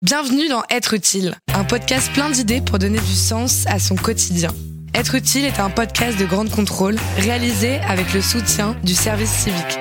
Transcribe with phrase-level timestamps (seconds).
[0.00, 4.50] Bienvenue dans Être utile, un podcast plein d'idées pour donner du sens à son quotidien.
[4.94, 9.76] Être utile est un podcast de grande contrôle réalisé avec le soutien du service civique.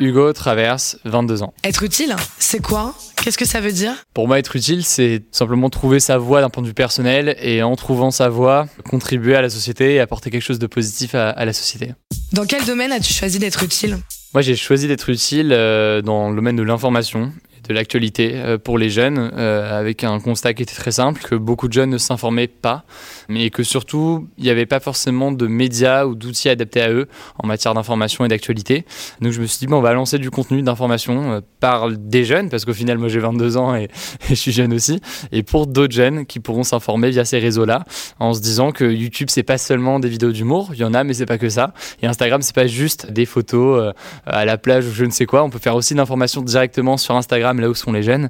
[0.00, 1.54] Hugo traverse 22 ans.
[1.62, 2.96] Être utile, c'est quoi?
[3.22, 3.92] Qu'est-ce que ça veut dire?
[4.12, 7.62] Pour moi, être utile, c'est simplement trouver sa voie d'un point de vue personnel et
[7.62, 11.30] en trouvant sa voie, contribuer à la société et apporter quelque chose de positif à,
[11.30, 11.92] à la société.
[12.32, 13.98] Dans quel domaine as-tu choisi d'être utile?
[14.34, 17.32] Moi, j'ai choisi d'être utile euh, dans le domaine de l'information
[17.68, 21.34] de l'actualité euh, pour les jeunes, euh, avec un constat qui était très simple, que
[21.34, 22.84] beaucoup de jeunes ne s'informaient pas,
[23.28, 27.08] mais que surtout, il n'y avait pas forcément de médias ou d'outils adaptés à eux
[27.42, 28.84] en matière d'information et d'actualité.
[29.20, 32.24] Donc je me suis dit, bon, on va lancer du contenu d'information euh, par des
[32.24, 33.88] jeunes, parce qu'au final, moi j'ai 22 ans et,
[34.28, 35.00] je suis jeune aussi,
[35.32, 37.84] et pour d'autres jeunes qui pourront s'informer via ces réseaux-là,
[38.18, 41.04] en se disant que YouTube, c'est pas seulement des vidéos d'humour, il y en a,
[41.04, 41.72] mais c'est pas que ça.
[42.02, 43.92] Et Instagram, c'est pas juste des photos
[44.26, 46.96] à la plage ou je ne sais quoi, on peut faire aussi de l'information directement
[46.96, 48.28] sur Instagram là où sont les jeunes.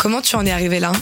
[0.00, 0.92] Comment tu en es arrivé là?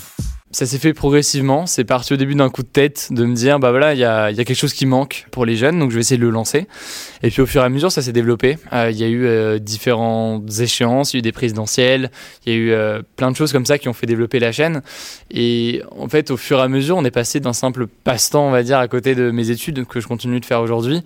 [0.53, 1.67] Ça s'est fait progressivement.
[1.67, 4.05] C'est parti au début d'un coup de tête de me dire, bah voilà, il y
[4.05, 6.23] a, y a, quelque chose qui manque pour les jeunes, donc je vais essayer de
[6.23, 6.67] le lancer.
[7.23, 8.57] Et puis au fur et à mesure, ça s'est développé.
[8.73, 12.11] Euh, il y a eu euh, différentes échéances, il y a eu des présidentielles,
[12.47, 14.51] il y a eu euh, plein de choses comme ça qui ont fait développer la
[14.51, 14.83] chaîne.
[15.31, 18.51] Et en fait, au fur et à mesure, on est passé d'un simple passe-temps, on
[18.51, 21.03] va dire, à côté de mes études que je continue de faire aujourd'hui,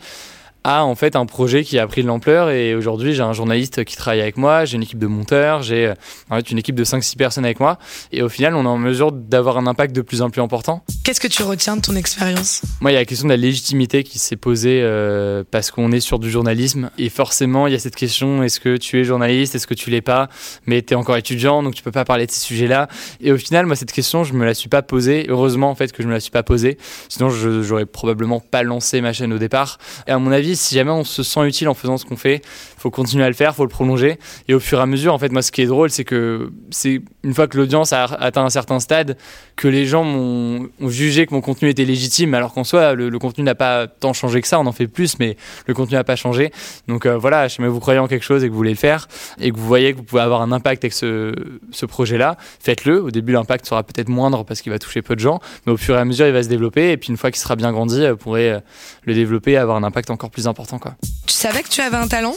[0.64, 3.84] a en fait un projet qui a pris de l'ampleur et aujourd'hui j'ai un journaliste
[3.84, 5.92] qui travaille avec moi, j'ai une équipe de monteurs, j'ai
[6.28, 7.78] en fait une équipe de 5-6 personnes avec moi
[8.12, 10.84] et au final on est en mesure d'avoir un impact de plus en plus important.
[11.04, 12.62] Qu'est-ce que tu retiens de ton expérience?
[12.80, 15.92] Moi il y a la question de la légitimité qui s'est posée euh, parce qu'on
[15.92, 19.04] est sur du journalisme et forcément il y a cette question est-ce que tu es
[19.04, 20.28] journaliste, est-ce que tu l'es pas,
[20.66, 22.88] mais tu es encore étudiant donc tu peux pas parler de ces sujets-là.
[23.20, 25.92] Et au final moi cette question je me la suis pas posée, heureusement en fait
[25.92, 26.76] que je me la suis pas posée,
[27.08, 29.78] sinon j'aurais probablement pas lancé ma chaîne au départ.
[30.06, 32.42] Et à mon avis si jamais on se sent utile en faisant ce qu'on fait,
[32.78, 34.18] faut continuer à le faire, faut le prolonger.
[34.48, 36.50] Et au fur et à mesure, en fait, moi, ce qui est drôle, c'est que
[36.70, 39.16] c'est une fois que l'audience a atteint un certain stade,
[39.56, 43.44] que les gens ont, jugé que mon contenu était légitime, alors qu'en soi, le, contenu
[43.44, 44.58] n'a pas tant changé que ça.
[44.58, 46.50] On en fait plus, mais le contenu n'a pas changé.
[46.88, 48.76] Donc euh, voilà, si jamais vous croyez en quelque chose et que vous voulez le
[48.76, 49.08] faire,
[49.38, 51.34] et que vous voyez que vous pouvez avoir un impact avec ce,
[51.72, 53.02] ce projet-là, faites-le.
[53.02, 55.76] Au début, l'impact sera peut-être moindre parce qu'il va toucher peu de gens, mais au
[55.76, 56.92] fur et à mesure, il va se développer.
[56.92, 58.60] Et puis une fois qu'il sera bien grandi, vous pourrez euh,
[59.04, 60.78] le développer et avoir un impact encore plus important.
[60.78, 60.96] Quoi.
[61.26, 62.34] Tu savais que tu avais un talent?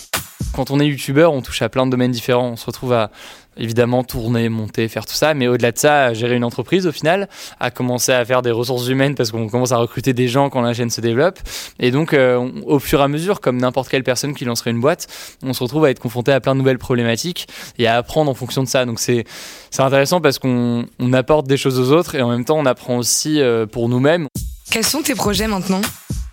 [0.53, 2.49] Quand on est youtubeur, on touche à plein de domaines différents.
[2.49, 3.09] On se retrouve à
[3.57, 7.27] évidemment tourner, monter, faire tout ça, mais au-delà de ça, gérer une entreprise au final,
[7.59, 10.61] à commencer à faire des ressources humaines parce qu'on commence à recruter des gens quand
[10.61, 11.39] la chaîne se développe.
[11.79, 14.81] Et donc, euh, au fur et à mesure, comme n'importe quelle personne qui lancerait une
[14.81, 15.07] boîte,
[15.43, 17.47] on se retrouve à être confronté à plein de nouvelles problématiques
[17.77, 18.85] et à apprendre en fonction de ça.
[18.85, 19.25] Donc c'est
[19.71, 22.65] c'est intéressant parce qu'on on apporte des choses aux autres et en même temps on
[22.65, 24.27] apprend aussi euh, pour nous-mêmes.
[24.71, 25.81] Quels sont tes projets maintenant?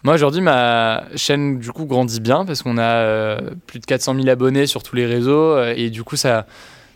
[0.03, 4.15] Moi aujourd'hui ma chaîne du coup grandit bien parce qu'on a euh, plus de 400
[4.15, 6.47] 000 abonnés sur tous les réseaux euh, et du coup ça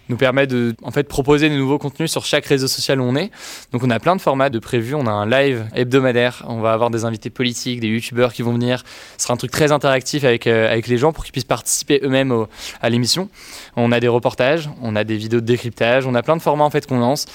[0.09, 3.17] nous permet de en fait proposer de nouveaux contenus sur chaque réseau social où on
[3.17, 3.31] est.
[3.73, 6.73] Donc on a plein de formats de prévus, on a un live hebdomadaire, on va
[6.73, 8.83] avoir des invités politiques, des youtubeurs qui vont venir.
[9.17, 12.01] Ce sera un truc très interactif avec euh, avec les gens pour qu'ils puissent participer
[12.03, 12.47] eux-mêmes
[12.81, 13.29] à l'émission.
[13.77, 16.65] On a des reportages, on a des vidéos de décryptage, on a plein de formats
[16.65, 17.27] en fait qu'on lance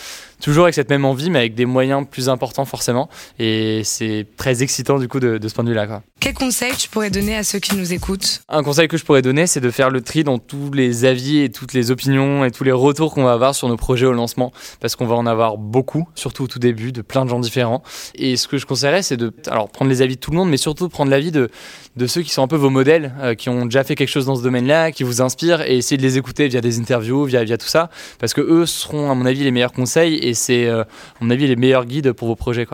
[0.41, 3.09] toujours avec cette même envie, mais avec des moyens plus importants forcément.
[3.39, 6.01] Et c'est très excitant du coup de, de ce point de vue-là.
[6.19, 8.41] Quel conseil tu pourrais donner à ceux qui nous écoutent?
[8.49, 11.39] Un conseil que je pourrais donner, c'est de faire le tri dans tous les avis
[11.39, 14.13] et toutes les opinions et tous les retours qu'on va avoir sur nos projets au
[14.13, 17.39] lancement, parce qu'on va en avoir beaucoup, surtout au tout début, de plein de gens
[17.39, 17.83] différents.
[18.15, 20.49] Et ce que je conseillerais, c'est de alors prendre les avis de tout le monde,
[20.49, 21.49] mais surtout prendre l'avis de
[21.95, 24.25] de ceux qui sont un peu vos modèles, euh, qui ont déjà fait quelque chose
[24.25, 27.43] dans ce domaine-là, qui vous inspirent, et essayer de les écouter via des interviews, via
[27.43, 27.89] via tout ça,
[28.19, 30.87] parce que eux seront à mon avis les meilleurs conseils et c'est, euh, à
[31.21, 32.67] mon avis, les meilleurs guides pour vos projets.